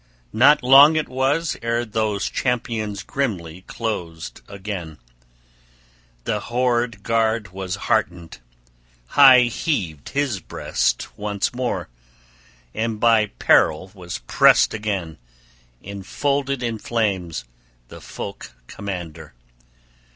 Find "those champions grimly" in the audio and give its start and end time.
1.85-3.61